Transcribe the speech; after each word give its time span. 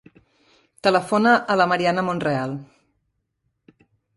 Telefona 0.87 1.33
a 1.55 1.59
la 1.61 1.67
Mariana 1.73 2.07
Monreal. 2.09 2.57